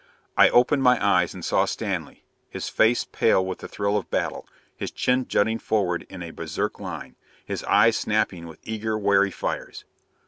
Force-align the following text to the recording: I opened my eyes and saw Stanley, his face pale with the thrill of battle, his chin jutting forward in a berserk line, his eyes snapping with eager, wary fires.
I 0.35 0.49
opened 0.49 0.81
my 0.81 0.97
eyes 0.99 1.35
and 1.35 1.45
saw 1.45 1.65
Stanley, 1.65 2.23
his 2.49 2.69
face 2.69 3.03
pale 3.05 3.45
with 3.45 3.59
the 3.59 3.67
thrill 3.67 3.97
of 3.97 4.09
battle, 4.09 4.47
his 4.75 4.89
chin 4.89 5.27
jutting 5.27 5.59
forward 5.59 6.07
in 6.09 6.23
a 6.23 6.31
berserk 6.31 6.79
line, 6.79 7.17
his 7.45 7.63
eyes 7.65 7.97
snapping 7.97 8.47
with 8.47 8.57
eager, 8.63 8.97
wary 8.97 9.29
fires. 9.29 9.85